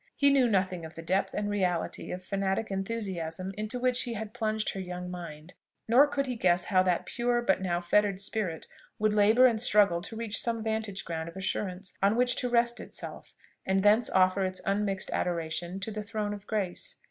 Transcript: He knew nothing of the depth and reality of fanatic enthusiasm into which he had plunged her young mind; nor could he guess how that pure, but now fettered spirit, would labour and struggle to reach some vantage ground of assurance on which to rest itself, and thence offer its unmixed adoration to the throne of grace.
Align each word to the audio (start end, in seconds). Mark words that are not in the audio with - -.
He 0.15 0.31
knew 0.31 0.47
nothing 0.49 0.83
of 0.83 0.95
the 0.95 1.03
depth 1.03 1.35
and 1.35 1.47
reality 1.47 2.11
of 2.11 2.23
fanatic 2.23 2.71
enthusiasm 2.71 3.53
into 3.55 3.77
which 3.79 4.01
he 4.01 4.13
had 4.15 4.33
plunged 4.33 4.71
her 4.71 4.79
young 4.79 5.11
mind; 5.11 5.53
nor 5.87 6.07
could 6.07 6.25
he 6.25 6.35
guess 6.35 6.65
how 6.65 6.81
that 6.81 7.05
pure, 7.05 7.39
but 7.43 7.61
now 7.61 7.79
fettered 7.79 8.19
spirit, 8.19 8.65
would 8.97 9.13
labour 9.13 9.45
and 9.45 9.61
struggle 9.61 10.01
to 10.01 10.15
reach 10.15 10.41
some 10.41 10.63
vantage 10.63 11.05
ground 11.05 11.29
of 11.29 11.37
assurance 11.37 11.93
on 12.01 12.15
which 12.15 12.35
to 12.37 12.49
rest 12.49 12.79
itself, 12.79 13.35
and 13.63 13.83
thence 13.83 14.09
offer 14.09 14.43
its 14.43 14.59
unmixed 14.65 15.11
adoration 15.11 15.79
to 15.81 15.91
the 15.91 16.01
throne 16.01 16.33
of 16.33 16.47
grace. 16.47 16.95